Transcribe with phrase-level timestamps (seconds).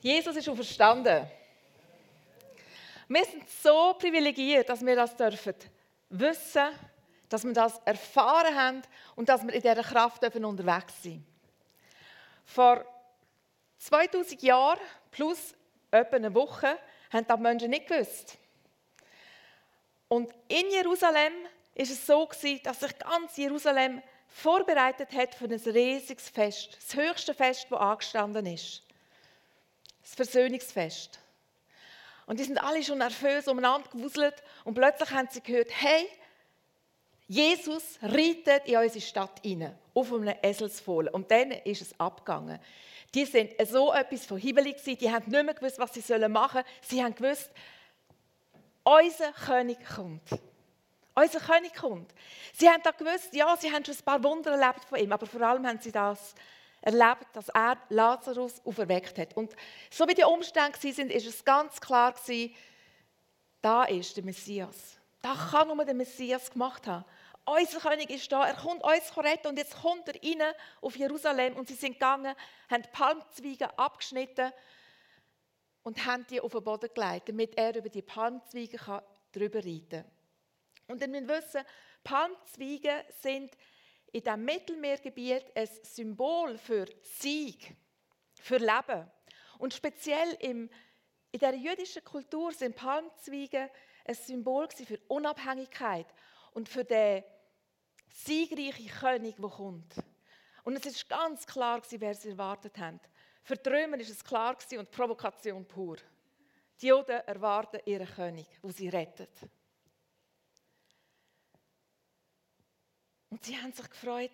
[0.00, 1.26] Jesus ist auferstanden.
[3.08, 5.54] Wir sind so privilegiert, dass wir das dürfen
[6.08, 6.68] wissen,
[7.28, 8.82] dass wir das erfahren haben
[9.14, 11.24] und dass wir in dieser Kraft dürfen unterwegs sind.
[12.44, 12.84] Vor
[13.78, 15.54] 2000 Jahren plus
[15.90, 16.78] etwa eine Woche
[17.12, 18.38] haben das Menschen nicht gewusst.
[20.08, 21.32] Und in Jerusalem
[21.74, 26.94] ist es so gewesen, dass sich ganz Jerusalem vorbereitet hat für ein riesiges Fest, das
[26.96, 28.82] höchste Fest, das angestanden ist
[30.02, 31.18] das Versöhnungsfest.
[32.26, 36.08] Und die sind alle schon nervös umeinander gewuselt und plötzlich haben sie gehört, hey,
[37.26, 41.14] Jesus reitet in unsere Stadt rein, auf einem Eselsfohlen.
[41.14, 42.58] Und dann ist es abgegangen.
[43.14, 46.64] Die sind so etwas von Himmelig die haben nicht mehr gewusst, was sie machen sollen.
[46.82, 47.50] Sie haben gewusst,
[48.82, 50.28] unser König kommt.
[51.14, 52.12] Unser König kommt.
[52.52, 55.26] Sie haben da gewusst, ja, sie haben schon ein paar Wunder erlebt von ihm, aber
[55.26, 56.34] vor allem haben sie das
[56.80, 59.36] erlebt, dass er Lazarus auferweckt hat.
[59.36, 59.54] Und
[59.90, 62.14] so wie die Umstände waren, ist es ganz klar
[63.62, 64.96] da ist der Messias.
[65.20, 67.04] Da kann nur der Messias gemacht haben.
[67.44, 71.56] Unser König ist da, er kommt uns retten und jetzt kommt er rein auf Jerusalem
[71.56, 72.34] und sie sind gegangen,
[72.70, 74.52] haben Palmzweige abgeschnitten
[75.82, 78.78] und haben die auf den Boden gelegt, damit er über die Palmzweige
[79.32, 80.04] drüber reiten kann.
[80.88, 81.66] Und ihr müsst wissen,
[82.04, 83.52] Palmzweige sind
[84.12, 87.76] in diesem Mittelmeergebiet ein Symbol für Sieg,
[88.40, 89.10] für Leben.
[89.58, 90.70] Und speziell im,
[91.32, 93.70] in der jüdischen Kultur sind Palmzweige
[94.04, 96.06] ein Symbol für Unabhängigkeit
[96.52, 97.22] und für den
[98.08, 99.94] siegreichen König, der kommt.
[100.64, 103.00] Und es ist ganz klar, wer sie erwartet haben.
[103.42, 105.96] Für die Römer ist es klar und Provokation pur.
[106.80, 109.30] Die Juden erwarten ihren König, wo sie rettet.
[113.30, 114.32] Und sie haben sich gefreut.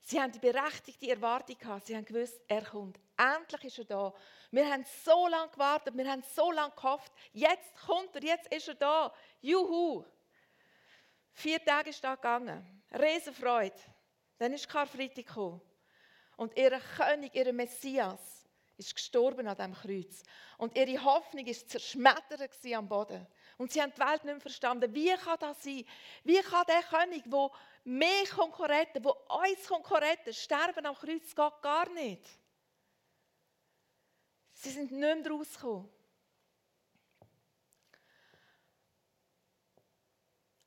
[0.00, 1.86] Sie haben die berechtigte Erwartung gehabt.
[1.86, 2.98] Sie haben gewusst, er kommt.
[3.16, 4.14] Endlich ist er da.
[4.50, 7.12] Wir haben so lange gewartet, wir haben so lange gehofft.
[7.32, 9.14] Jetzt kommt er, jetzt ist er da.
[9.40, 10.04] Juhu!
[11.32, 12.82] Vier Tage ist da gegangen.
[12.92, 13.76] Riesenfreude.
[14.38, 15.60] Dann ist Karfreitag gekommen.
[16.36, 20.22] Und ihr König, ihr Messias, ist gestorben an diesem Kreuz.
[20.56, 23.26] Und ihre Hoffnung ist zerschmettert am Boden.
[23.60, 24.94] Und sie haben die Welt nicht mehr verstanden.
[24.94, 25.84] Wie kann das sein?
[26.24, 27.50] Wie kann der König, der
[27.84, 32.26] mehr Konkurrenten, der uns Konkurrenten sterben am Kreuz, geht gar nicht.
[34.54, 35.90] Sie sind nicht mehr rausgekommen.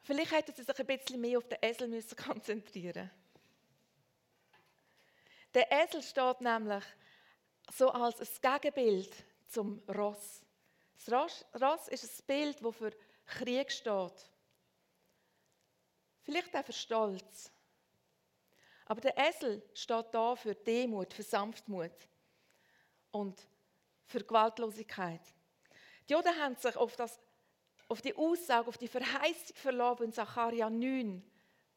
[0.04, 3.10] Vielleicht hätten sie sich ein bisschen mehr auf den Esel müssen konzentrieren
[5.56, 6.84] Der Esel steht nämlich
[7.76, 9.16] so als ein Gegenbild
[9.50, 10.43] zum Ross.
[11.06, 12.92] Das Ross ist ein Bild, das für
[13.26, 14.32] Krieg steht.
[16.22, 17.52] Vielleicht auch für Stolz.
[18.86, 21.92] Aber der Esel steht da für Demut, für Sanftmut
[23.12, 23.48] und
[24.06, 25.22] für Gewaltlosigkeit.
[26.08, 27.20] Die Juden haben sich auf, das,
[27.88, 31.24] auf die Aussage, auf die Verheißung verloren, in Sacharja 9,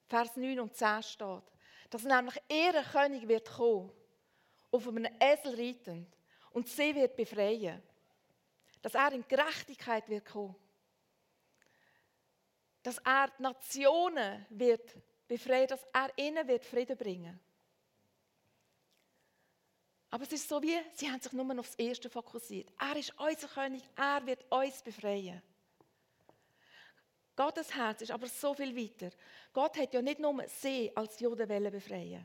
[0.08, 1.42] Vers 9 und 10 steht.
[1.90, 3.92] Dass nämlich ihr König wird kommen
[4.70, 6.08] auf einem Esel reitend
[6.52, 7.82] und sie wird befreien.
[8.86, 10.54] Dass er in Gerechtigkeit wird kommen.
[12.84, 14.94] Dass er die Nationen wird
[15.26, 17.40] befreien, dass er ihnen wird Frieden bringen.
[20.08, 22.72] Aber es ist so wie, sie haben sich nur auf das Erste fokussiert.
[22.78, 25.42] Er ist unser König, er wird uns befreien.
[27.34, 29.10] Gottes Herz ist aber so viel weiter.
[29.52, 32.24] Gott hat ja nicht nur sie als Juden befreien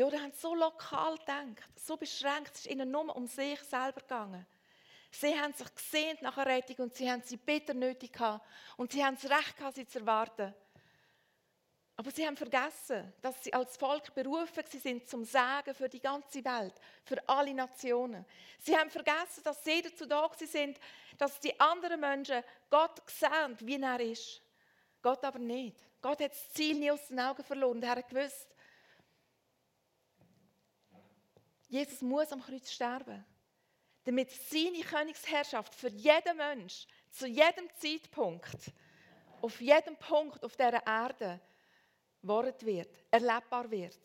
[0.00, 2.52] die Juden haben so lokal gedacht, so beschränkt.
[2.54, 4.46] Es ist ihnen nur um sich selber gegangen.
[5.10, 8.46] Sie haben sich gesehnt nach einer Rettung und sie haben sie bitter nötig gehabt.
[8.76, 10.54] Und sie haben das Recht gehabt, sie zu erwarten.
[11.96, 16.42] Aber sie haben vergessen, dass sie als Volk berufen sind zum Sagen für die ganze
[16.42, 16.72] Welt,
[17.04, 18.24] für alle Nationen.
[18.58, 20.78] Sie haben vergessen, dass sie dazu da sind,
[21.18, 24.40] dass die anderen Menschen Gott sehen, wie er ist.
[25.02, 25.76] Gott aber nicht.
[26.00, 27.82] Gott hat das Ziel nie aus den Augen verloren.
[27.82, 28.48] Er hat gewusst,
[31.68, 33.24] Jesus muss am Kreuz sterben,
[34.04, 38.72] damit seine Königsherrschaft für jeden Mensch zu jedem Zeitpunkt,
[39.42, 41.40] auf jedem Punkt auf dieser Erde
[42.22, 43.98] Wort wird, erlebbar wird.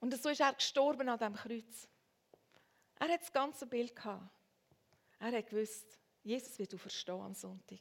[0.00, 1.88] Und so ist er gestorben an diesem Kreuz.
[2.98, 4.30] Er hat das ganze Bild gehabt.
[5.18, 7.80] Er hat gewusst, Jesus wird auferstehen am Sonntag.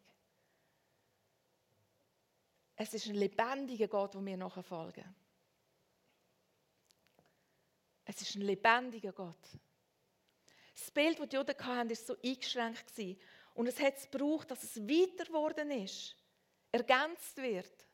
[2.76, 5.04] Es ist ein lebendiger Gott, wo wir nachfolgen.
[8.10, 9.38] Es ist ein lebendiger Gott.
[10.74, 12.92] Das Bild, das die Juden hatten, war so eingeschränkt.
[13.54, 16.16] Und es hat es gebraucht, dass es weiter geworden ist,
[16.72, 17.86] ergänzt wird.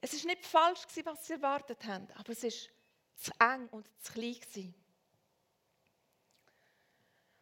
[0.00, 2.68] Es ist nicht falsch, was sie erwartet haben, aber es ist
[3.14, 4.74] zu eng und zu klein.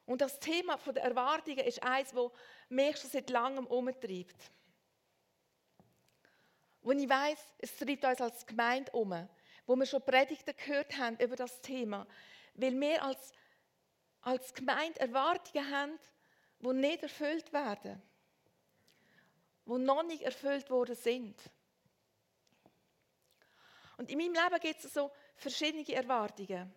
[0.04, 2.30] Und das Thema der Erwartungen ist eines, das
[2.68, 4.52] mich schon seit langem umtreibt.
[6.82, 9.28] Wo ich weiß, es treibt uns als Gemeinde um,
[9.70, 12.04] wo wir schon Predigten gehört haben über das Thema,
[12.54, 13.32] weil wir als,
[14.20, 15.96] als Gemeinde Erwartungen haben,
[16.58, 18.02] die nicht erfüllt werden,
[19.66, 21.40] die noch nicht erfüllt worden sind.
[23.96, 26.74] Und in meinem Leben gibt es so verschiedene Erwartungen.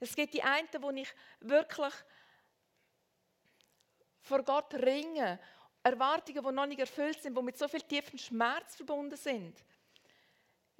[0.00, 1.94] Es gibt die einen, wo ich wirklich
[4.22, 5.38] vor Gott ringe.
[5.84, 9.62] Erwartungen, die noch nicht erfüllt sind, die mit so viel tiefem Schmerz verbunden sind.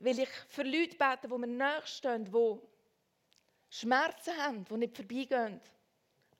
[0.03, 2.59] Weil ich für Leute bete, die mir nachstehen, die
[3.71, 5.61] Schmerzen haben, die nicht vorbeigehen,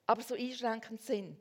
[0.05, 1.39] aber so einschränkend sind.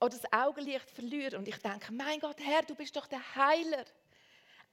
[0.00, 3.84] Oder das Augenlicht verlieren und ich denke, mein Gott, Herr, du bist doch der Heiler.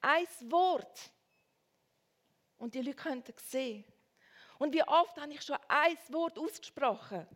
[0.01, 1.11] Ein Wort.
[2.57, 3.85] Und die Leute könnten sehen.
[4.57, 7.27] Und wie oft habe ich schon ein Wort ausgesprochen?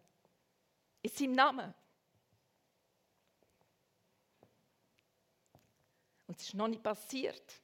[1.04, 1.72] In seinem Namen.
[6.26, 7.62] Und es ist noch nicht passiert.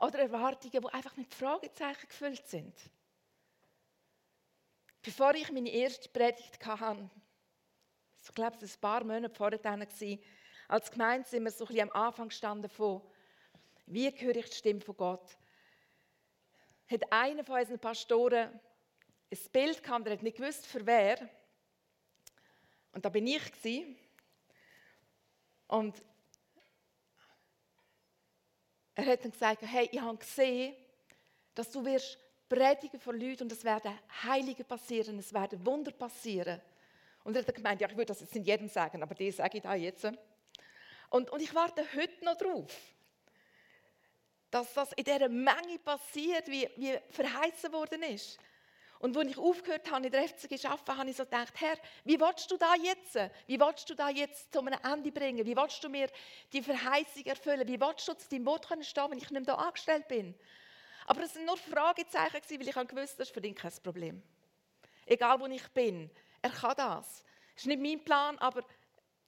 [0.00, 2.74] Oder Erwartungen, die einfach mit Fragezeichen gefüllt sind.
[5.02, 7.08] Bevor ich meine erste Predigt hatte,
[8.22, 9.58] ich glaube, es war ein paar Monate vorher
[10.68, 13.00] als Gemeinde sind wir so ein bisschen am Anfang gestanden von,
[13.86, 15.36] wie höre ich die Stimme von Gott?
[16.90, 18.60] Hat einer von unseren Pastoren
[19.30, 21.28] ein Bild gehabt, der hat nicht gewusst, für wer.
[22.92, 23.96] Und da bin ich gewesen.
[25.68, 26.02] Und
[28.98, 30.74] er hat dann gesagt, hey, ich habe gesehen,
[31.54, 32.18] dass du wirst
[32.48, 36.60] predigen vor Leuten und es werden Heilige passieren, es werden Wunder passieren.
[37.22, 39.58] Und er hat gemeint, ja, ich würde das jetzt in jedem sagen, aber die sage
[39.58, 40.04] ich da jetzt.
[41.10, 42.76] Und, und ich warte heute noch drauf,
[44.50, 48.36] dass das in dieser Menge passiert, wie, wie verheißen worden ist.
[48.98, 51.76] Und als ich aufgehört habe, in der FCG zu arbeiten, habe ich so gedacht, Herr,
[52.04, 53.14] wie willst du da jetzt?
[53.46, 55.46] Wie willst du da jetzt zu einem Ende bringen?
[55.46, 56.10] Wie willst du mir
[56.52, 57.66] die Verheißung erfüllen?
[57.68, 60.34] Wie willst du zu deinem Wort stehen, wenn ich nicht mehr hier angestellt bin?
[61.06, 64.22] Aber es waren nur Fragezeichen, weil ich gewusst das ist für ihn kein Problem.
[65.06, 66.10] Egal, wo ich bin,
[66.42, 67.24] er kann das.
[67.54, 68.62] Das ist nicht mein Plan, aber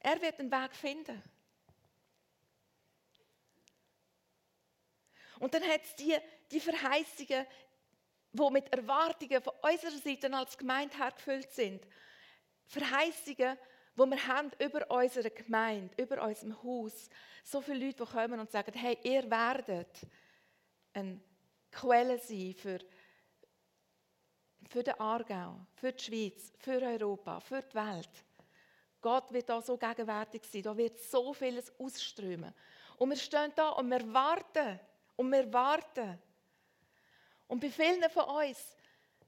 [0.00, 1.22] er wird einen Weg finden.
[5.38, 6.16] Und dann hat es die,
[6.50, 7.46] die Verheißungen,
[8.32, 11.86] die mit Erwartungen von unserer Seite als Gemeinde her gefüllt sind.
[12.66, 13.58] Verheißungen,
[13.96, 17.08] die wir haben über unsere Gemeinde, über unserem Haus.
[17.44, 20.06] So viele Leute, die kommen und sagen, hey, ihr werdet
[20.92, 21.20] eine
[21.72, 22.78] Quelle sein für,
[24.68, 28.24] für den Aargau, für die Schweiz, für Europa, für die Welt.
[29.00, 32.52] Gott wird da so gegenwärtig sein, da wird so vieles ausströmen.
[32.98, 34.78] Und wir stehen da und wir warten
[35.16, 36.18] und wir warten.
[37.50, 38.76] Und bei vielen von uns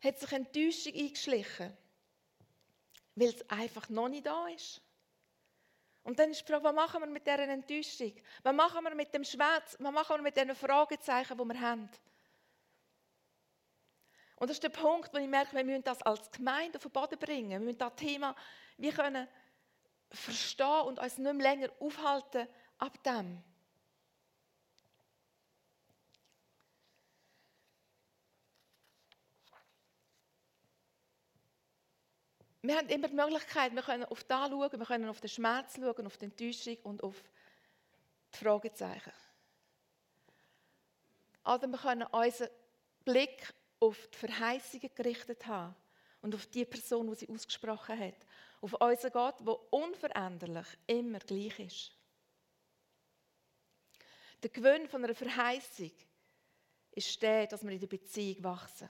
[0.00, 1.76] hat sich Enttäuschung eingeschlichen,
[3.16, 4.80] weil es einfach noch nicht da ist.
[6.04, 8.14] Und dann ist die Frage, was machen wir mit dieser Enttäuschung?
[8.44, 9.76] Was machen wir mit dem Schmerz?
[9.80, 11.90] Was machen wir mit diesen Fragezeichen, die wir haben?
[14.36, 16.92] Und das ist der Punkt, wo ich merke, wir müssen das als Gemeinde auf den
[16.92, 17.50] Boden bringen.
[17.50, 18.36] Wir müssen das Thema,
[18.76, 19.26] wir können
[20.12, 22.46] verstehen und uns nicht mehr länger aufhalten
[22.78, 23.42] ab dem.
[32.62, 35.74] Wir haben immer die Möglichkeit, wir können auf das schauen, wir können auf den Schmerz
[35.74, 37.22] schauen, auf die Enttäuschung und auf
[38.32, 39.12] die Fragezeichen.
[41.44, 42.50] Oder wir können unseren
[43.04, 45.74] Blick auf die Verheißungen gerichtet haben
[46.20, 48.14] und auf die Person, die sie ausgesprochen hat.
[48.60, 51.92] Auf unseren Gott, der unveränderlich immer gleich ist.
[54.40, 55.90] Der Gewinn von einer Verheißung
[56.92, 58.88] ist der, dass wir in der Beziehung wachsen.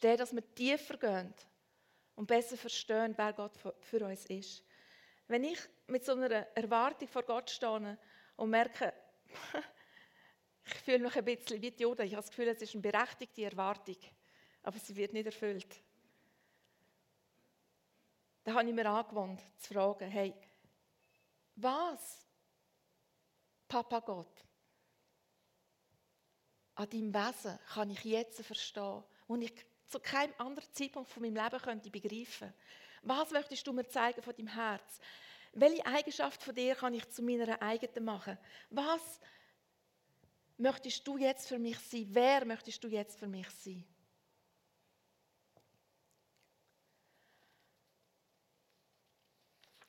[0.00, 1.34] Der, dass wir tiefer gehen
[2.14, 4.64] und besser verstehen, wer Gott für uns ist.
[5.28, 7.98] Wenn ich mit so einer Erwartung vor Gott stehe
[8.36, 8.92] und merke,
[10.64, 12.82] ich fühle mich ein bisschen wie die Jude, ich habe das Gefühl, es ist eine
[12.82, 13.96] berechtigte Erwartung,
[14.62, 15.82] aber sie wird nicht erfüllt.
[18.44, 20.34] Da habe ich mir angewandt, zu fragen, hey,
[21.56, 22.24] was,
[23.66, 24.44] Papa Gott,
[26.76, 31.36] an deinem Wesen kann ich jetzt verstehen, und ich zu keinem anderen Zeitpunkt von meinem
[31.36, 32.52] Leben könnte begreifen.
[33.02, 35.00] Was möchtest du mir zeigen von deinem Herz?
[35.52, 38.36] Welche Eigenschaft von dir kann ich zu meiner eigenen machen?
[38.70, 39.20] Was
[40.58, 42.06] möchtest du jetzt für mich sein?
[42.10, 43.84] Wer möchtest du jetzt für mich sein?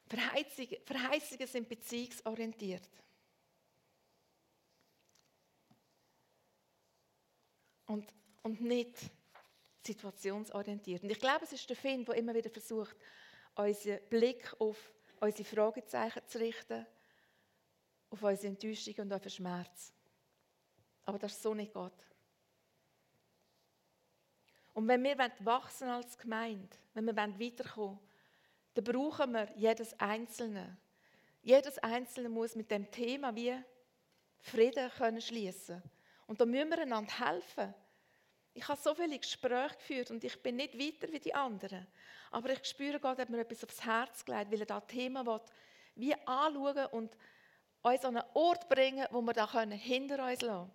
[0.07, 2.89] Verheißungen, Verheißungen sind beziehungsorientiert.
[7.87, 8.13] Und,
[8.43, 8.97] und nicht
[9.87, 11.03] situationsorientiert.
[11.03, 12.95] Und ich glaube, es ist der Find, der immer wieder versucht,
[13.55, 14.77] unseren Blick auf
[15.19, 16.85] unsere Fragezeichen zu richten,
[18.09, 19.93] auf unsere Enttäuschung und auf den Schmerz.
[21.05, 22.05] Aber das ist so nicht Gott.
[24.73, 27.99] Und wenn wir wachsen als Gemeinde, wenn wir weiterkommen
[28.75, 30.77] dann brauchen wir jedes Einzelne.
[31.41, 33.59] Jedes Einzelne muss mit dem Thema wie
[34.37, 35.81] Frieden können schließen.
[36.27, 37.73] Und da müssen wir einander helfen.
[38.57, 41.85] Ich habe so viele Gespräche geführt und ich bin nicht weiter wie die anderen.
[42.31, 45.39] Aber ich spüre, Gott hat mir etwas aufs Herz gelegt, weil er das Thema will,
[45.93, 47.15] wie anschauen und
[47.83, 50.71] uns an einen Ort bringen, wo wir da hinter uns lassen können.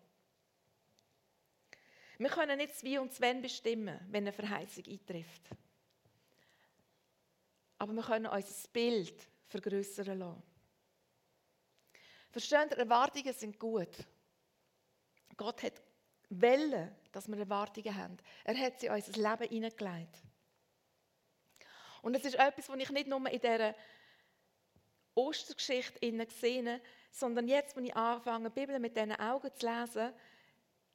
[2.18, 5.42] Wir können nicht das Wie und das Wenn bestimmen, wenn eine Verheißung eintrifft.
[7.78, 10.42] Aber wir können unser Bild vergrößern lassen.
[12.30, 14.06] Verstehen Erwartungen sind gut.
[15.36, 15.82] Gott hat
[16.28, 18.16] Wellen, dass wir Erwartungen haben.
[18.44, 20.22] Er hat sie in unser Leben hineingelegt.
[22.02, 23.74] Und es ist etwas, was ich nicht nur in dieser
[25.14, 30.12] Ostergeschichte gesehen habe, sondern jetzt, wenn ich anfange, die Bibel mit diesen Augen zu lesen,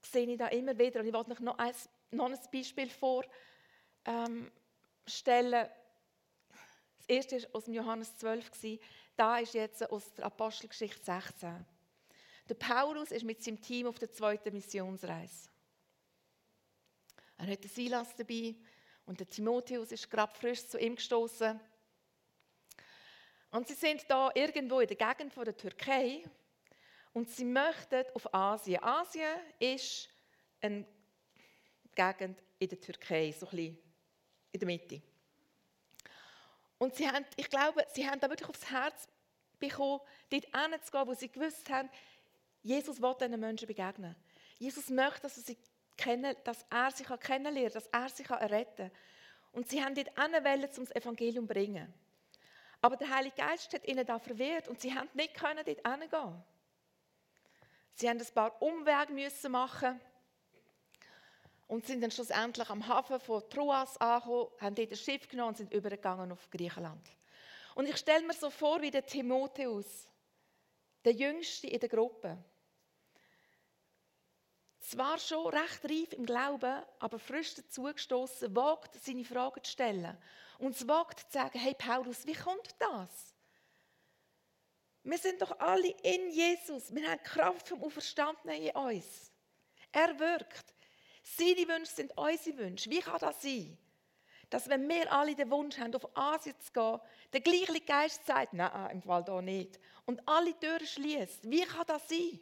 [0.01, 0.99] sehe ich da immer wieder.
[0.99, 1.73] Und ich wollte euch noch ein,
[2.11, 3.31] noch ein Beispiel vorstellen.
[4.05, 4.51] Ähm,
[5.05, 5.23] das
[7.07, 8.79] erste war aus dem Johannes 12.
[9.15, 11.65] Da ist jetzt aus der Apostelgeschichte 16.
[12.49, 15.49] Der Paulus ist mit seinem Team auf der zweiten Missionsreise.
[17.37, 18.55] Er hat Silas dabei
[19.05, 21.59] und der Timotheus ist gerade frisch zu ihm gestoßen.
[23.51, 26.23] Und sie sind da irgendwo in der Gegend von der Türkei
[27.13, 28.83] und sie möchten auf Asien.
[28.83, 30.09] Asien ist
[30.61, 30.85] eine
[31.95, 33.77] Gegend in der Türkei, so ein bisschen
[34.51, 35.01] in der Mitte.
[36.77, 39.07] Und sie haben, ich glaube, sie haben da wirklich aufs Herz
[39.59, 41.89] bekommen, dort hinzugehen, wo sie gewusst haben,
[42.61, 44.15] Jesus will diesen Menschen begegnen.
[44.59, 45.57] Jesus möchte, dass, sie
[46.43, 48.91] dass er sie kennenlernen kann, dass er sie retten kann.
[49.51, 51.93] Und sie haben dort wollen, um das Evangelium zu bringen.
[52.81, 56.43] Aber der Heilige Geist hat ihnen da verwehrt und sie haben nicht können dort hingehen.
[57.95, 59.99] Sie haben ein paar Umwege müssen machen
[61.65, 65.57] und sind dann schlussendlich am Hafen von Troas angekommen, haben dort ein Schiff genommen und
[65.57, 67.09] sind übergegangen auf Griechenland.
[67.73, 70.07] Und ich stelle mir so vor, wie der Timotheus,
[71.03, 72.37] der Jüngste in der Gruppe,
[74.87, 80.17] zwar schon recht reif im Glauben, aber frisch dazugestoßen, wagt, seine Fragen zu stellen.
[80.59, 83.35] Und es wagt zu sagen, hey Paulus, wie kommt das?
[85.03, 86.93] Wir sind doch alle in Jesus.
[86.93, 89.31] Wir haben Kraft vom Auferstandenen in uns.
[89.91, 90.73] Er wirkt.
[91.23, 92.89] Seine Wünsche sind unsere Wünsche.
[92.89, 93.77] Wie kann das sein?
[94.49, 96.99] Dass wenn wir alle den Wunsch haben, auf Asien zu gehen,
[97.33, 99.79] der gleiche Geist sagt, nein, im Fall da nicht.
[100.05, 101.49] Und alle Türen schließt.
[101.49, 102.39] Wie kann das sein?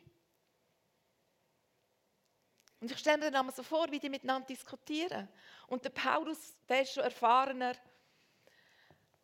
[2.79, 5.27] Und ich stelle mir dann so vor, wie die miteinander diskutieren.
[5.67, 7.75] Und der Paulus, der ist schon erfahrener,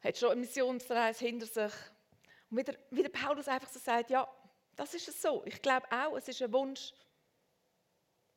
[0.02, 1.74] hat schon eine Missionsreise hinter sich.
[2.50, 4.28] Und wie der, wie der Paulus einfach so sagt, ja,
[4.76, 5.44] das ist es so.
[5.46, 6.94] Ich glaube auch, es ist ein Wunsch,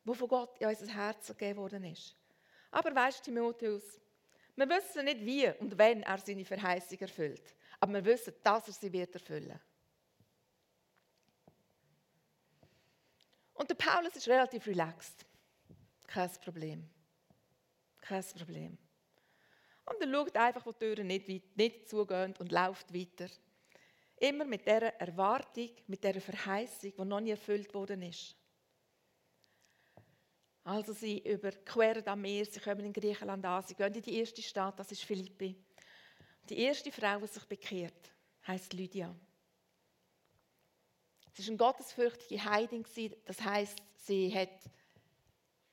[0.03, 2.15] der von Gott in unser Herz gegeben worden ist.
[2.71, 3.99] Aber weißt du, Timotheus,
[4.55, 7.55] wir wissen nicht, wie und wenn er seine Verheißung erfüllt.
[7.79, 9.59] Aber wir wissen, dass er sie wird erfüllen.
[13.55, 15.25] Und der Paulus ist relativ relaxed.
[16.07, 16.89] Kein Problem.
[18.01, 18.77] Kein Problem.
[19.85, 23.29] Und er schaut einfach, wo die Türen nicht, nicht zugehen und läuft weiter.
[24.17, 28.35] Immer mit dieser Erwartung, mit dieser Verheißung, die noch nie erfüllt worden ist.
[30.63, 34.41] Also sie überqueren am Meer, sie kommen in Griechenland an, sie gehen in die erste
[34.41, 35.55] Stadt, das ist Philippi.
[36.49, 38.11] Die erste Frau, die sich bekehrt,
[38.47, 39.15] heißt Lydia.
[41.37, 42.85] Sie war eine gottesfürchtige Heidin,
[43.25, 44.49] das heißt, sie hat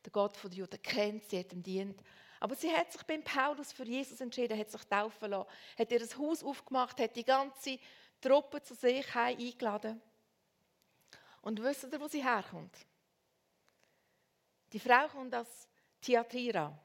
[0.04, 2.02] den Gott der Juden kennt, sie hat ihm dient.
[2.40, 6.00] Aber sie hat sich beim Paulus für Jesus entschieden, hat sich taufen lassen, hat ihr
[6.00, 7.78] ein Haus aufgemacht, hat die ganze
[8.20, 10.02] Truppe zu sich eingeladen.
[11.42, 12.76] Und wisst ihr, wo sie herkommt?
[14.72, 15.68] Die Frau kommt aus
[16.00, 16.76] Thyatira,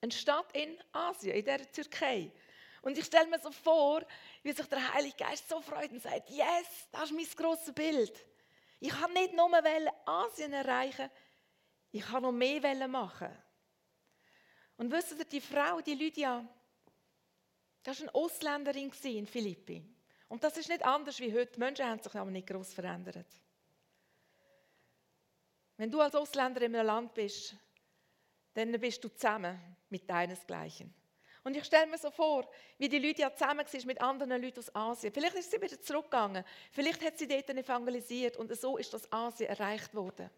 [0.00, 2.30] eine Stadt in Asien, in der Türkei.
[2.82, 4.04] Und ich stelle mir so vor,
[4.42, 8.12] wie sich der Heilige Geist so freut und sagt, yes, das ist mein grosses Bild.
[8.80, 9.48] Ich kann nicht nur
[10.04, 11.08] Asien erreichen,
[11.92, 13.30] ich kann noch mehr machen.
[14.76, 16.44] Und wisst ihr, die Frau, die Lydia,
[17.84, 19.84] das war eine Ausländerin in Philippi.
[20.28, 21.52] Und das ist nicht anders wie heute.
[21.52, 23.26] Die Menschen haben sich aber nicht groß verändert.
[25.76, 27.54] Wenn du als Ausländer in einem Land bist,
[28.54, 30.92] dann bist du zusammen mit deinesgleichen.
[31.44, 34.74] Und ich stelle mir so vor, wie die Lydia zusammen war mit anderen Leuten aus
[34.74, 35.12] Asien.
[35.12, 36.44] Vielleicht ist sie wieder zurückgegangen.
[36.70, 40.30] Vielleicht hat sie dort evangelisiert und so ist das Asien erreicht worden.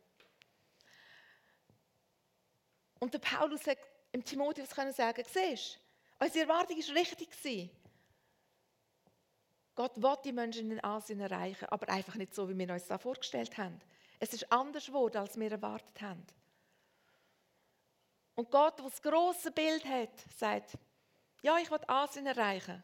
[3.01, 3.79] Und der Paulus hat
[4.13, 5.79] im Timotheus können sagen, siehst
[6.19, 7.71] unsere Erwartung war richtig.
[9.75, 13.03] Gott will die Menschen in Asien erreichen, aber einfach nicht so, wie wir uns das
[13.03, 13.81] vorgestellt haben.
[14.21, 16.25] Es ist anders geworden, als wir erwartet haben.
[18.37, 20.79] Und Gott, der das große Bild hat, sagt,
[21.45, 22.83] ja, ich will Asien erreichen,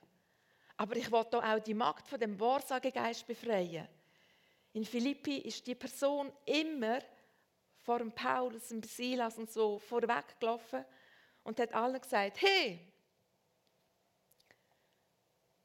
[0.77, 3.89] aber ich will auch die Macht von dem Wahrsagegeist befreien.
[4.75, 6.99] In Philippi ist die Person immer
[7.79, 10.85] vor dem Paulus, dem Silas und so vorweg gelaufen
[11.43, 12.79] und hat allen gesagt, hey,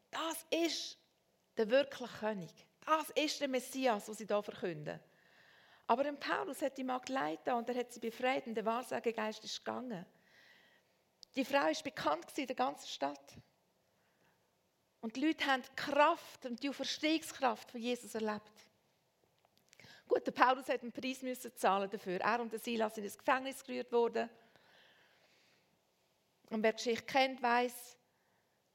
[0.10, 0.98] das ist
[1.58, 2.54] der wirkliche König.
[2.86, 5.02] Das ist der Messias, den sie hier verkünden.
[5.88, 9.66] Aber Paulus hat die Magd leid und er hat sie befreit und der Wahrsagegeist ist
[9.66, 10.06] gegangen.
[11.36, 13.34] Die Frau ist bekannt in der ganzen Stadt.
[15.01, 18.51] Und die Leute haben die Kraft und die Auferstehungskraft von Jesus erlebt.
[20.08, 22.22] Gut, der Paulus hat einen Preis müssen zahlen dafür.
[22.22, 24.30] Er und der Silas sind ins Gefängnis gerührt worden.
[26.50, 27.98] Und wer die Geschichte kennt, weiß,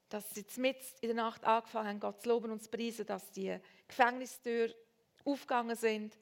[0.09, 3.31] dass sie mit in der Nacht angefangen haben, Gott zu loben und zu preisen, dass
[3.31, 4.73] die Gefängnistür
[5.23, 6.17] aufgegangen sind,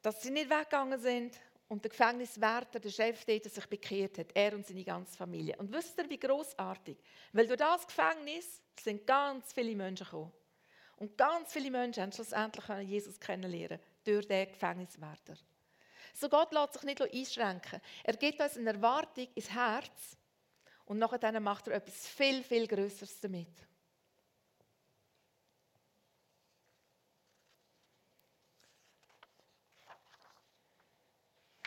[0.00, 1.36] dass sie nicht weggegangen sind
[1.70, 5.54] und der Gefängniswärter, der Chef dort, sich bekehrt hat, er und seine ganze Familie.
[5.56, 6.98] Und wisst ihr, wie großartig?
[7.32, 10.32] Weil durch das Gefängnis sind ganz viele Menschen gekommen.
[10.96, 15.36] Und ganz viele Menschen haben schlussendlich Jesus kennenlernen durch den Gefängniswärter.
[16.12, 17.80] So Gott lässt sich nicht einschränken.
[18.02, 20.16] Er gibt uns eine Erwartung ins Herz
[20.86, 23.69] und nachher macht er etwas viel, viel Größeres damit.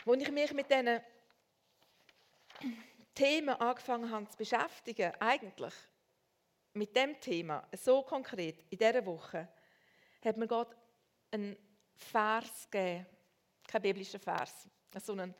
[0.06, 1.00] Als ich mich mit diesen
[3.14, 5.74] Themen angefangen habe zu beschäftigen, eigentlich
[6.74, 9.48] mit dem Thema, so konkret, in dieser Woche,
[10.22, 10.76] hat mir Gott
[11.30, 11.56] einen
[11.94, 13.06] Vers gegeben,
[13.66, 14.68] kein biblischer Vers,
[15.02, 15.34] sondern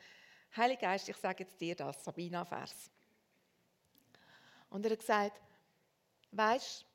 [0.57, 2.91] Heiliger Geist, ich sage jetzt dir das, Sabina-Vers.
[4.71, 5.41] Und er hat gesagt,
[6.31, 6.87] weißt,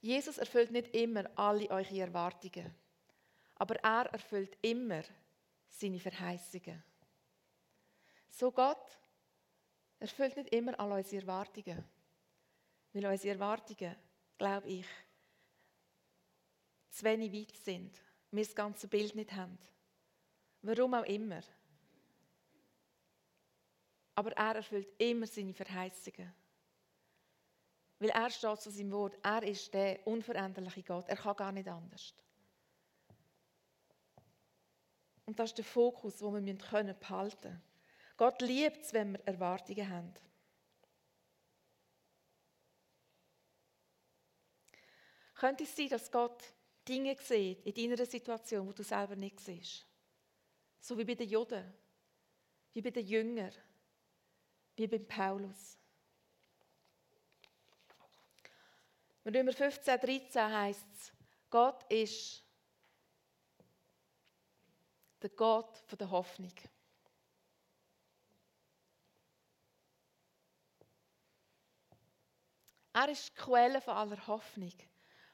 [0.00, 2.74] Jesus erfüllt nicht immer alle eure Erwartungen,
[3.56, 5.02] aber er erfüllt immer
[5.72, 6.82] seine Verheißungen.
[8.28, 8.98] So Gott
[9.98, 11.84] erfüllt nicht immer alle unsere Erwartungen,
[12.92, 13.96] weil unsere Erwartungen,
[14.38, 14.86] glaube ich,
[16.90, 19.58] zu wenig weit sind, wir das ganze Bild nicht haben.
[20.62, 21.40] Warum auch immer.
[24.14, 26.32] Aber er erfüllt immer seine Verheißungen.
[27.98, 29.18] Weil er steht zu seinem Wort.
[29.22, 31.08] Er ist der unveränderliche Gott.
[31.08, 32.14] Er kann gar nicht anders.
[35.32, 36.54] Und das ist der Fokus, den wir
[36.94, 37.62] behalten können.
[38.18, 40.12] Gott liebt es, wenn wir Erwartungen haben.
[45.32, 46.44] Könnte es sein, dass Gott
[46.86, 49.86] Dinge sieht in deiner Situation, wo du selber nicht siehst?
[50.82, 51.64] So wie bei den Juden,
[52.74, 53.54] wie bei den Jüngern,
[54.76, 55.78] wie beim Paulus.
[59.24, 61.12] In Römer 15, 13 heißt es,
[61.48, 62.41] Gott ist
[65.22, 66.52] der Gott der Hoffnung.
[72.94, 74.72] Er ist die Quelle von aller Hoffnung.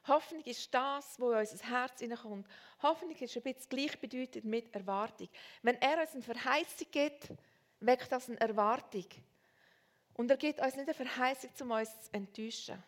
[0.07, 2.47] Hoffnung ist das, wo in unser Herz hineinkommt.
[2.81, 5.29] Hoffnung ist ein bisschen gleichbedeutend mit Erwartung.
[5.61, 7.33] Wenn er uns eine Verheißung gibt,
[7.81, 9.05] weckt das eine Erwartung.
[10.13, 12.81] Und er gibt uns nicht eine Verheißung, um uns zu enttäuschen.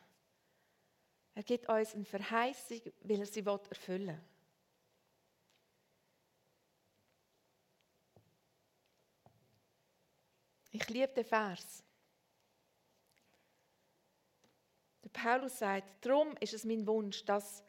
[1.35, 4.31] Er gibt uns eine Verheißung, weil er sie erfüllen will.
[10.71, 11.84] Ich liebe den Vers.
[15.03, 17.63] Der Paulus sagt, darum ist es mein Wunsch, dass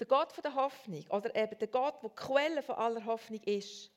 [0.00, 3.42] der Gott von der Hoffnung oder eben der Gott, der die Quelle von aller Hoffnung
[3.44, 3.90] ist,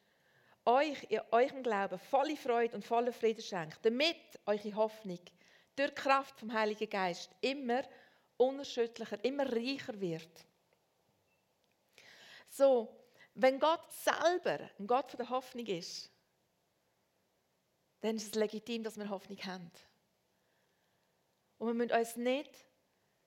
[0.65, 5.19] euch in eurem Glauben volle Freude und volle Frieden schenkt, damit eure Hoffnung
[5.75, 7.84] durch die Kraft vom Heiligen Geist immer
[8.38, 10.45] unerschütterlicher, immer reicher wird.
[12.49, 12.95] So,
[13.34, 16.12] wenn Gott selber ein Gott von der Hoffnung ist,
[18.01, 19.71] dann ist es legitim, dass wir Hoffnung haben.
[21.57, 22.65] Und wir müssen uns nicht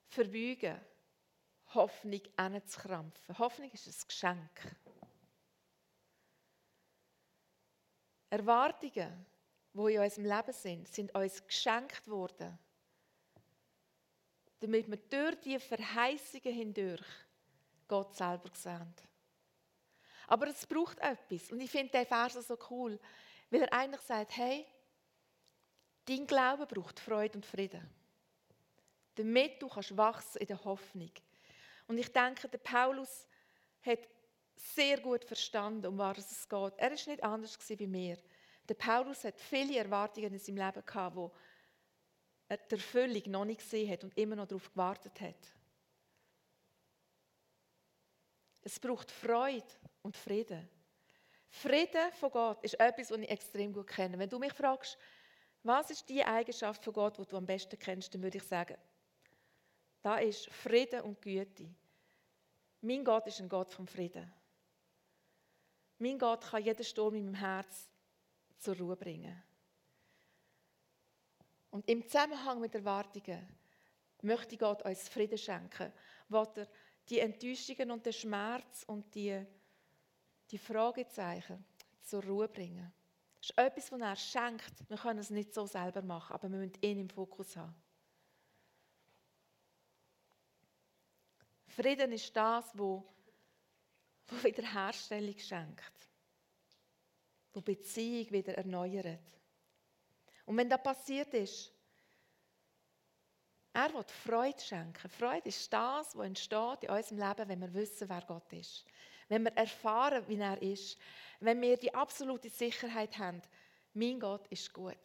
[0.08, 0.80] verbeugen,
[1.72, 3.38] Hoffnung anzukrampfen.
[3.38, 4.76] Hoffnung ist ein Geschenk.
[8.30, 9.26] Erwartungen,
[9.72, 12.58] die in unserem Leben sind, sind uns geschenkt worden,
[14.58, 17.06] damit wir durch die Verheißungen hindurch
[17.87, 18.94] Gott selber sehen.
[20.26, 21.52] Aber es braucht etwas.
[21.52, 22.98] Und ich finde den Vers so cool,
[23.55, 24.67] weil er eigentlich sagt, hey,
[26.07, 27.88] Dein Glaube braucht Freude und Frieden.
[29.14, 31.12] Damit du kannst wachsen in der Hoffnung.
[31.87, 33.29] Und ich denke, der Paulus
[33.83, 34.01] hat
[34.57, 36.73] sehr gut verstanden, um was es geht.
[36.77, 38.19] Er ist nicht anders wie mir.
[38.69, 41.33] Der Paulus hat viele Erwartungen in seinem Leben gehabt, wo
[42.49, 45.55] er die Erfüllung noch nicht gesehen hat und immer noch darauf gewartet hat.
[48.62, 49.64] Es braucht Freude
[50.03, 50.69] und Frieden.
[51.55, 54.19] Frieden von Gott ist etwas, was ich extrem gut kenne.
[54.19, 54.99] Wenn du mich fragst,
[55.62, 58.77] was ist die Eigenschaft von Gott, die du am besten kennst, dann würde ich sagen,
[60.03, 61.73] da ist Frieden und Güte.
[62.81, 64.31] Mein Gott ist ein Gott vom Frieden.
[65.99, 67.88] Mein Gott kann jeden Sturm in meinem Herz
[68.59, 69.40] zur Ruhe bringen.
[71.71, 73.49] Und im Zusammenhang mit Erwartungen
[74.23, 75.93] möchte Gott uns Frieden schenken,
[76.29, 76.69] wo er
[77.09, 79.47] die Enttäuschungen und den Schmerz und die,
[80.50, 81.64] die Fragezeichen
[82.02, 82.92] zur Ruhe bringen.
[83.40, 84.88] Das ist etwas, was er schenkt.
[84.88, 87.74] Wir können es nicht so selber machen, aber wir müssen ihn im Fokus haben.
[91.66, 93.04] Frieden ist das, wo,
[94.28, 96.09] wo Wiederherstellung schenkt,
[97.52, 99.20] wo Beziehung wieder erneuert.
[100.46, 101.72] Und wenn das passiert ist,
[103.72, 105.11] er will Freude schenken.
[105.11, 108.85] Freude ist das, was entsteht in unserem Leben, wenn wir wissen, wer Gott ist.
[109.35, 110.97] Wenn wir erfahren, wie er ist.
[111.40, 113.42] Wenn wir die absolute Sicherheit haben,
[113.92, 115.05] mein Gott ist gut.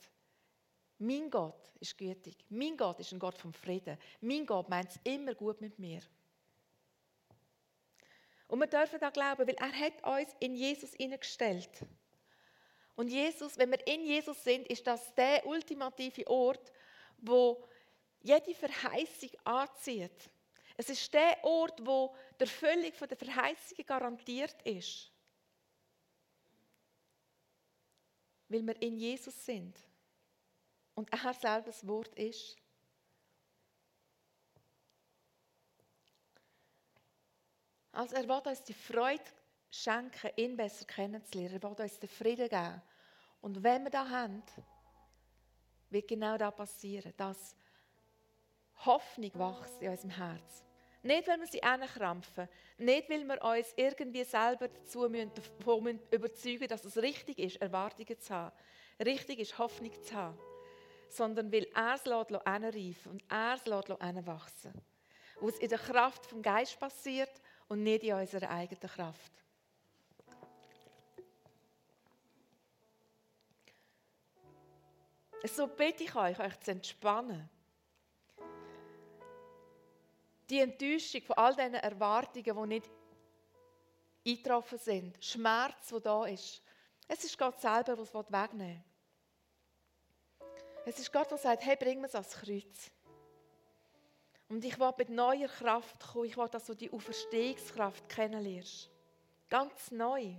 [1.00, 2.38] Mein Gott ist gütig.
[2.48, 3.98] Mein Gott ist ein Gott vom Frieden.
[4.22, 6.02] Mein Gott meint es immer gut mit mir.
[8.48, 11.84] Und wir dürfen da glauben, weil er hat uns in Jesus hineingestellt.
[12.96, 16.72] Und Jesus, wenn wir in Jesus sind, ist das der ultimative Ort,
[17.18, 17.68] wo
[18.22, 20.30] jede Verheißung anzieht.
[20.80, 25.12] Es ist der Ort, wo der Erfüllung der Verheißungen garantiert ist.
[28.48, 29.78] Weil wir in Jesus sind.
[30.96, 32.56] Und er selber das Wort ist.
[37.92, 39.22] Also er will uns die Freude
[39.70, 41.62] schenken, ihn besser kennenzulernen.
[41.62, 42.82] Er will uns den Frieden geben.
[43.42, 44.44] Und wenn wir das haben,
[45.90, 47.54] wird genau das passieren, dass
[48.86, 50.69] Hoffnung wächst in unserem Herz.
[51.10, 56.86] Nicht, weil wir sie krampfen, nicht, weil wir uns irgendwie selber dazu davon überzeugen dass
[56.86, 58.56] es richtig ist, Erwartungen zu haben,
[59.04, 60.38] richtig ist, Hoffnung zu haben,
[61.10, 63.66] sondern weil er es hinreifen und er es
[64.28, 64.72] wachsen
[65.40, 69.32] Wo es in der Kraft vom Geist passiert und nicht in unserer eigenen Kraft.
[75.46, 77.50] So bitte ich euch, euch zu entspannen.
[80.50, 82.90] Die Enttäuschung von all diesen Erwartungen, die nicht
[84.26, 86.62] eingetroffen sind, Schmerz, der da ist.
[87.08, 88.84] Es ist Gott selber, der es wegnehmen will.
[90.86, 92.92] Es ist Gott, der sagt, hey, bring mir es ans Kreuz.
[94.48, 96.26] Und ich will mit neuer Kraft kommen.
[96.26, 98.90] Ich will, dass du die Auferstehungskraft kennenlernst.
[99.50, 100.34] Ganz neu.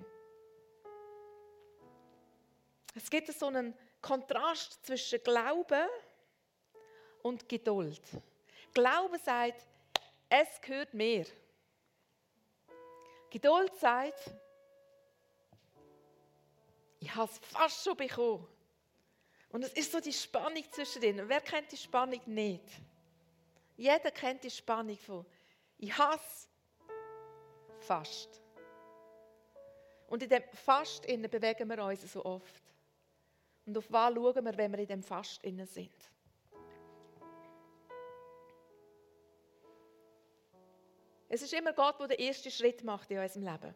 [2.96, 5.88] Es gibt so einen Kontrast zwischen Glauben
[7.22, 8.02] und Geduld.
[8.74, 9.66] Glaube sagt,
[10.30, 11.26] es gehört mir.
[13.28, 14.30] Geduld sagt,
[17.00, 18.46] ich habe es fast schon bekommen.
[19.50, 21.28] Und es ist so die Spannung zwischen denen.
[21.28, 22.64] Wer kennt die Spannung nicht?
[23.76, 25.26] Jeder kennt die Spannung von,
[25.78, 26.48] ich hasse
[27.80, 28.40] fast.
[30.06, 32.62] Und in dem Fast bewegen wir uns so oft.
[33.66, 36.10] Und auf was schauen wir, wenn wir in dem Fast sind?
[41.32, 43.72] Es ist immer Gott, der den ersten Schritt macht in unserem Leben.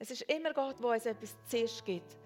[0.00, 2.16] Es ist immer Gott, der uns etwas zuerst gibt.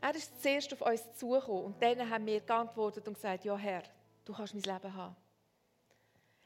[0.00, 3.82] Er ist zuerst auf uns zugekommen und dann haben wir geantwortet und gesagt, ja Herr,
[4.24, 5.14] du kannst mein Leben haben.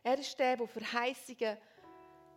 [0.03, 1.57] Er ist der, der Verheißungen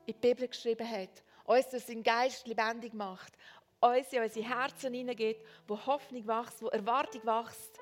[0.05, 3.33] in die Bibel geschrieben hat, uns durch seinen Geist lebendig macht,
[3.79, 7.79] uns in unsere Herzen hineingeht, wo Hoffnung wächst, wo Erwartung wächst.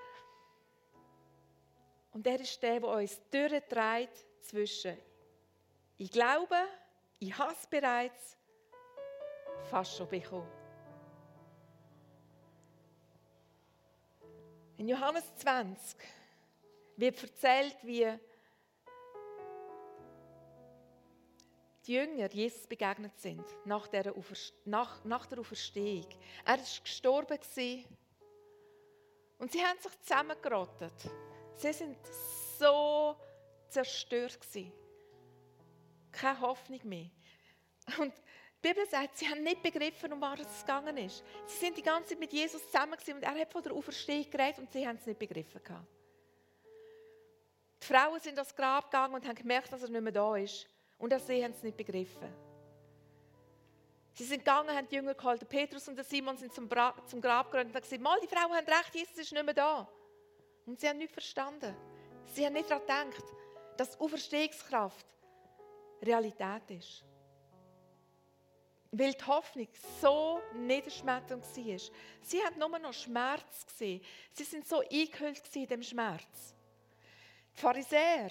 [2.14, 4.98] Und er ist der, der uns durchtreibt zwischen
[5.98, 6.56] ich glaube,
[7.20, 8.38] ich habe es bereits
[9.70, 10.52] fast schon bekommen.
[14.78, 15.98] In Johannes 20
[16.98, 18.08] wird erzählt, wie
[21.88, 24.16] die Jünger Jesus begegnet sind nach der,
[25.40, 26.08] Auferstehung.
[26.46, 27.40] Er war gestorben
[29.40, 30.94] und sie haben sich zusammengerottet.
[31.56, 31.98] Sie sind
[32.60, 33.16] so
[33.70, 34.87] zerstört gewesen
[36.18, 37.10] keine Hoffnung mehr.
[38.00, 38.14] Und
[38.64, 41.24] die Bibel sagt, sie haben nicht begriffen, um was es gegangen ist.
[41.46, 44.60] Sie sind die ganze Zeit mit Jesus zusammen und er hat von der Auferstehung geredet
[44.60, 45.62] und sie haben es nicht begriffen.
[47.82, 50.68] Die Frauen sind ans Grab gegangen und haben gemerkt, dass er nicht mehr da ist.
[50.98, 52.34] Und auch sie haben es nicht begriffen.
[54.14, 55.48] Sie sind gegangen, haben die Jünger geholt.
[55.48, 56.68] Petrus und Simon sind zum,
[57.06, 59.54] zum Grab gerannt und haben gesagt, mal, die Frauen haben recht, Jesus ist nicht mehr
[59.54, 59.88] da.
[60.66, 61.76] Und sie haben nicht verstanden.
[62.34, 63.24] Sie haben nicht daran gedacht,
[63.78, 65.06] dass Auferstehungskraft
[66.02, 67.04] Realität ist.
[68.92, 69.68] Weil die Hoffnung
[70.02, 71.80] so niederschmetternd war.
[72.22, 74.02] Sie haben nur noch Schmerz gesehen.
[74.32, 76.56] Sie sind so eingehüllt in dem Schmerz.
[77.56, 78.30] Die Pharisäer,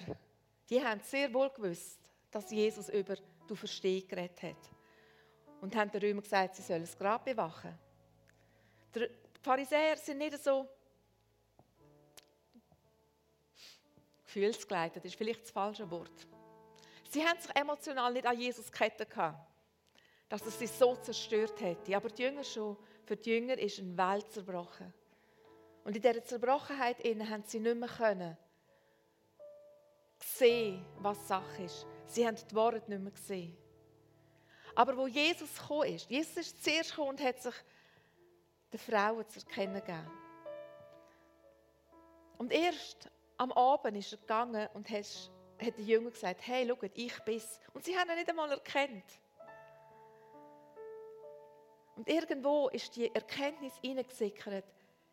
[0.68, 2.00] die haben sehr wohl gewusst,
[2.30, 4.70] dass Jesus über die Auferstehung geredet hat.
[5.60, 7.78] Und haben den Römer gesagt, sie sollen das Grab bewachen.
[8.94, 9.08] Die
[9.42, 10.68] Pharisäer sind nicht so
[14.24, 16.26] gefühlsgeleitet, das ist vielleicht das falsche Wort.
[17.10, 19.08] Sie haben sich emotional nicht an Jesus gekettet,
[20.28, 21.96] dass er sie so zerstört hätte.
[21.96, 22.76] Aber die Jünger schon.
[23.04, 24.92] Für die Jünger ist eine Welt zerbrochen.
[25.84, 28.36] Und in dieser Zerbrochenheit haben sie nicht mehr können
[30.18, 31.86] sehen, was Sache ist.
[32.06, 33.56] Sie haben die Worte nicht mehr gesehen.
[34.74, 37.54] Aber wo Jesus gekommen ist, Jesus ist zuerst gekommen und hat sich
[38.72, 40.10] den Frauen zu erkennen gegeben.
[42.38, 46.90] Und erst am Abend ist er gegangen und hat, hat der Jünger gesagt, hey, schaut,
[46.94, 47.60] ich bin's.
[47.72, 49.04] Und sie haben ihn nicht einmal erkannt.
[51.96, 54.64] Und irgendwo ist die Erkenntnis hineingesickert.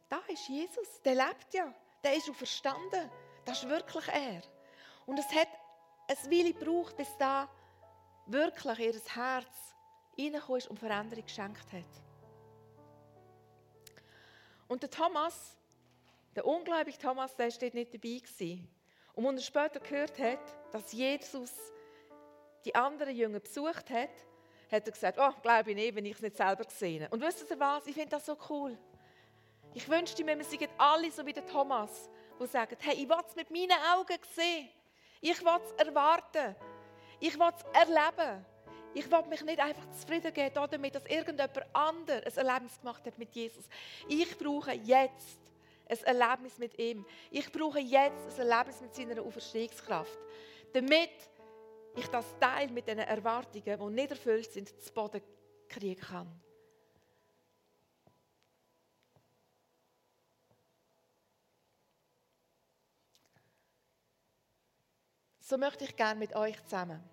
[0.10, 3.10] Da ist Jesus, der lebt ja, der ist auch verstanden.
[3.45, 4.41] Das ist wirklich er.
[5.06, 5.47] Und es hat
[6.08, 7.49] eine Weile gebraucht, bis da
[8.25, 9.75] wirklich ihr Herz
[10.17, 12.03] reingekommen ist und Veränderung geschenkt hat.
[14.67, 15.58] Und der Thomas,
[16.36, 18.67] der ungläubige Thomas, der steht nicht dabei gewesen.
[19.13, 20.39] Und als er später gehört hat,
[20.71, 21.52] dass Jesus
[22.65, 24.10] die anderen Jünger besucht hat,
[24.71, 27.13] hat er gesagt, oh, glaube ich nicht, wenn ich es nicht selber gesehen habe.
[27.13, 27.86] Und wisst ihr was?
[27.86, 28.78] Ich finde das so cool.
[29.73, 33.17] Ich wünschte mir, wir seien alle so wie der Thomas, die sagen, hey, ich will
[33.28, 34.69] es mit meinen Augen sehen.
[35.21, 36.56] Ich will es erwarten.
[37.19, 38.45] Ich will es erleben.
[38.95, 43.17] Ich will mich nicht einfach zufrieden geben damit, dass irgendjemand anderes ein Erlebnis gemacht hat
[43.17, 43.65] mit Jesus.
[44.08, 45.39] Ich brauche jetzt
[45.88, 47.06] ein Erlebnis mit ihm.
[47.32, 50.17] Ich brauche jetzt ein Erlebnis mit seiner Auferstehungskraft.
[50.74, 51.12] Damit
[51.96, 55.22] ich das Teil mit den Erwartungen, die nicht erfüllt sind, zu Boden
[55.67, 56.41] kriegen kann.
[65.39, 67.04] So möchte ich gerne mit euch zusammen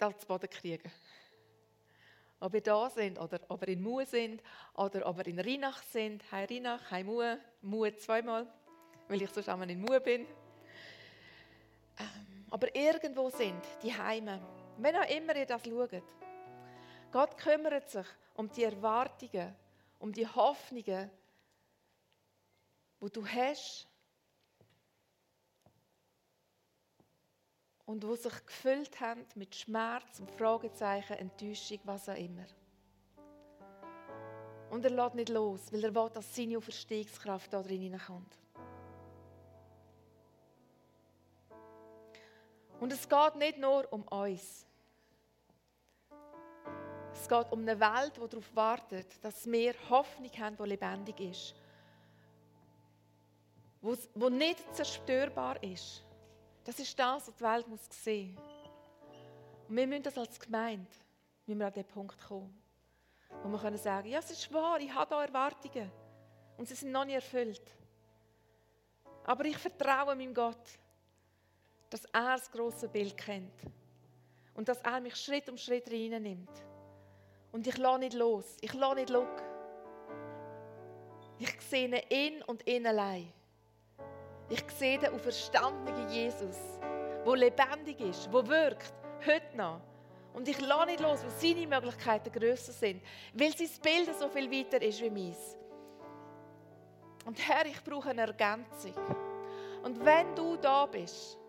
[0.00, 0.90] das zu Boden kriegen.
[2.40, 4.42] Ob ihr da sind oder ob ihr in Mu sind
[4.74, 6.24] oder ob ihr in Rinach sind.
[6.32, 7.22] Hi Rinach, hi Mu,
[7.62, 8.46] Mu zweimal
[9.10, 10.24] weil ich so schon in Mue bin.
[11.98, 14.40] Ähm, aber irgendwo sind die Heime.
[14.78, 16.02] Wenn auch immer ihr das schaut.
[17.10, 19.54] Gott kümmert sich um die Erwartungen,
[19.98, 21.10] um die Hoffnungen,
[23.00, 23.88] wo du hast
[27.90, 32.46] und wo sich gefüllt haben mit Schmerz und Fragezeichen, Enttäuschung, was auch immer.
[34.70, 38.38] Und er lässt nicht los, weil er will, dass seine Auferstehungskraft da drin hineinkommt.
[42.78, 44.64] Und es geht nicht nur um uns.
[47.12, 51.54] Es geht um eine Welt, die darauf wartet, dass wir Hoffnung haben, die lebendig ist.
[53.82, 56.04] Wo, nicht zerstörbar ist.
[56.64, 59.68] Das ist das, was die Welt muss sehen muss.
[59.68, 60.90] Und wir müssen das als Gemeinde
[61.46, 62.62] müssen wir an den Punkt kommen,
[63.42, 65.90] wo wir können sagen, ja, es ist wahr, ich habe da Erwartungen
[66.56, 67.62] und sie sind noch nicht erfüllt.
[69.24, 70.78] Aber ich vertraue meinem Gott
[71.90, 73.52] dass er das große Bild kennt
[74.54, 76.50] und dass er mich Schritt um Schritt reinnimmt.
[77.52, 79.26] Und ich lasse nicht los, ich lasse nicht los.
[81.40, 83.32] Ich sehe ihn und ihn allein.
[84.50, 86.56] Ich sehe den auferstandenen Jesus,
[87.24, 88.92] der lebendig ist, der wirkt,
[89.26, 89.80] heute noch.
[90.34, 94.50] Und ich lasse nicht los, weil seine Möglichkeiten grösser sind, weil sein Bild so viel
[94.50, 95.56] weiter ist wie meins.
[97.24, 98.94] Und Herr, ich brauche eine Ergänzung.
[99.82, 101.40] Und wenn du da bist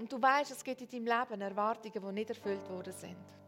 [0.00, 3.39] Und du weißt, es gibt in deinem Leben Erwartungen, die nicht erfüllt worden sind.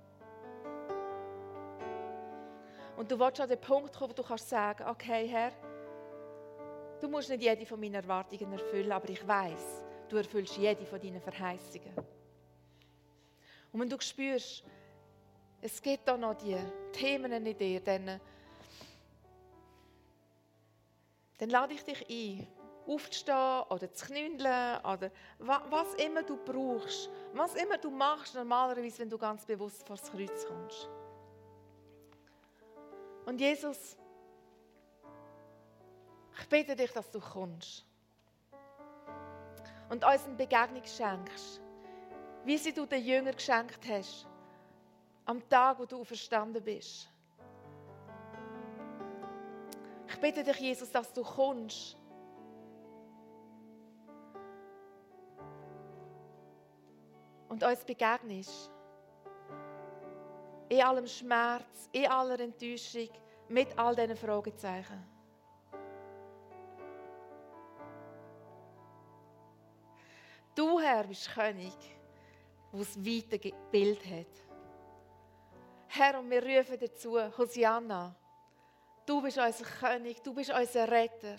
[2.97, 5.53] Und du willst an den Punkt kommen, wo du kannst sagen, okay, Herr,
[7.01, 11.01] du musst nicht jede von meinen Erwartungen erfüllen, aber ich weiß, du erfüllst jede von
[11.01, 11.95] deinen Verheißungen.
[13.73, 14.63] Und wenn du spürst,
[15.61, 16.57] es gibt da noch die
[16.93, 18.21] Themen in dir, dann,
[21.39, 22.47] dann lade ich dich ein,
[22.87, 29.11] aufzustehen oder zu knündeln oder was immer du brauchst, was immer du machst normalerweise, wenn
[29.11, 30.89] du ganz bewusst vor das Kreuz kommst.
[33.25, 33.97] Und Jesus,
[36.39, 37.87] ich bitte dich, dass du kommst
[39.91, 41.61] und uns eine Begegnung schenkst,
[42.45, 44.27] wie sie du den Jüngern geschenkt hast,
[45.25, 47.09] am Tag, wo du verstanden bist.
[50.09, 51.97] Ich bitte dich, Jesus, dass du kommst
[57.49, 58.71] und uns begegnest.
[60.73, 63.11] In allem Schmerz, in aller Enttäuschung,
[63.49, 65.05] mit all diesen Fragezeichen.
[70.55, 71.77] Du, Herr, bist König,
[72.73, 74.35] der das weite Bild hat.
[75.89, 78.17] Herr, und wir rufen dazu, Hosianna,
[79.05, 81.37] du bist unser König, du bist unser Retter.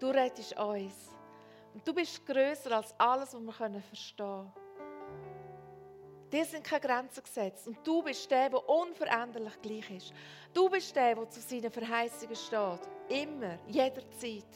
[0.00, 1.10] Du rettest uns.
[1.74, 4.61] Und du bist größer als alles, was wir verstehen können.
[6.32, 7.66] Dir sind keine Grenzen gesetzt.
[7.68, 10.12] Und du bist der, der unveränderlich gleich ist.
[10.54, 13.22] Du bist der, der zu seinen Verheißungen steht.
[13.22, 14.46] Immer, jederzeit.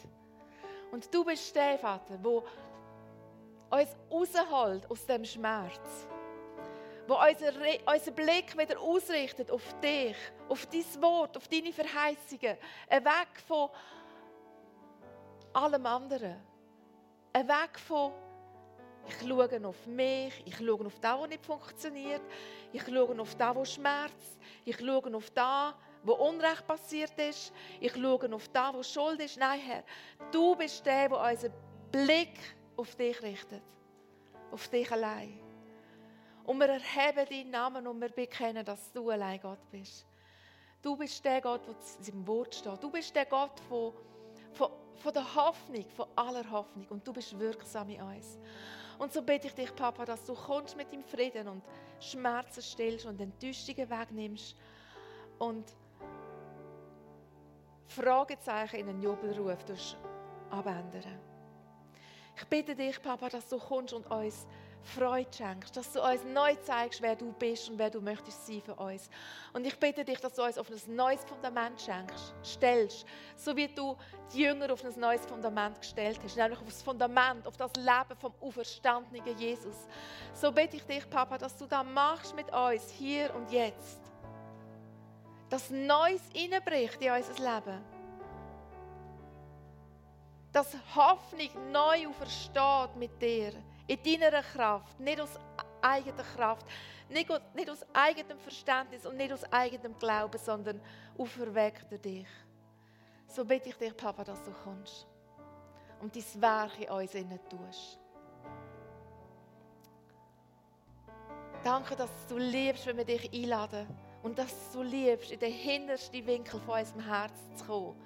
[0.91, 2.43] Und du bist der, Vater, der
[3.69, 6.07] uns rausholt aus dem Schmerz.
[7.07, 10.17] Der unseren unser Blick wieder ausrichtet auf dich,
[10.49, 12.57] auf dein Wort, auf deine Verheißungen.
[12.89, 13.69] Ein Weg von
[15.53, 16.37] allem anderen.
[17.35, 18.13] Ein Weg von
[19.09, 22.23] ich schaue auf mich, ich schaue auf das, was nicht funktioniert,
[22.73, 27.93] ich schaue auf das, was schmerzt, ich schaue auf das, wo Unrecht passiert ist, ich
[27.93, 29.37] schaue auf das, wo Schuld ist.
[29.37, 29.85] Nein, Herr,
[30.31, 31.53] du bist der, der unseren
[31.91, 32.39] Blick
[32.77, 33.63] auf dich richtet,
[34.51, 35.41] auf dich allein.
[36.45, 40.07] Und wir erheben deinen Namen und wir bekennen, dass du allein Gott bist.
[40.81, 42.81] Du bist der Gott, der in seinem Wort steht.
[42.81, 43.93] Du bist der Gott von,
[44.53, 46.87] von, von der Hoffnung, von aller Hoffnung.
[46.91, 48.39] Und du bist wirksam in uns.
[48.99, 51.63] Und so bitte ich dich, Papa, dass du kommst mit dem Frieden und
[52.01, 54.57] Schmerzen stillst und Enttäuschungen wegnimmst
[55.39, 55.65] und
[57.89, 59.59] Fragezeichen in einen Jubelruf
[60.51, 61.21] abändern.
[62.37, 64.47] Ich bitte dich, Papa, dass du kommst und uns
[64.87, 68.63] Freude schenkst, dass du uns neu zeigst, wer du bist und wer du möchtest sein
[68.63, 69.11] für uns.
[69.53, 73.69] Und ich bitte dich, dass du uns auf ein neues Fundament schenkst, stellst, so wie
[73.69, 73.97] du
[74.33, 78.19] die Jünger auf ein neues Fundament gestellt hast, nämlich auf das Fundament, auf das Leben
[78.19, 79.77] vom auferstandenen Jesus.
[80.33, 84.01] So bitte ich dich, Papa, dass du das machst mit uns, hier und jetzt.
[85.51, 87.85] Dass Neues hineinbricht in unser Leben.
[90.53, 93.53] Dass Hoffnung neu aufersteht mit dir
[93.87, 95.39] in deiner Kraft, nicht aus
[95.81, 96.67] eigener Kraft,
[97.09, 100.81] nicht, nicht aus eigenem Verständnis und nicht aus eigenem Glauben, sondern
[101.17, 102.27] auferweckt er dich.
[103.29, 105.07] So bitte ich dich, Papa, dass du kommst
[106.01, 107.99] und dein Werk in uns innen tust.
[111.63, 113.89] Danke, dass du liebst, wenn wir dich einladen
[114.23, 118.01] und dass du liebst, in den hintersten Winkel von unserem Herz zu kommen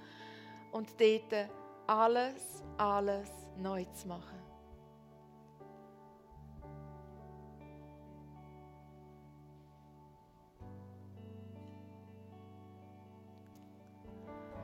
[0.72, 1.50] und dort
[1.86, 4.39] alles, alles neu zu machen.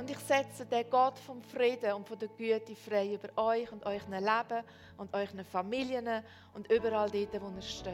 [0.07, 3.85] Und ich setze den Gott vom Frieden und von der Güte frei über euch und
[3.85, 4.65] euren Leben
[4.99, 6.23] und euren Familien
[6.55, 7.93] und überall dort, wo ihr steht.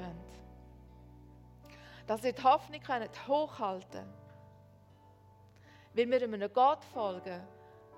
[2.07, 4.15] Dass ihr die Hoffnung könnt hochhalten könnt.
[5.95, 7.41] Weil wir einem Gott folgen,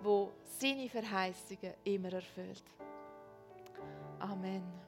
[0.04, 2.62] der seine Verheißungen immer erfüllt.
[4.20, 4.83] Amen.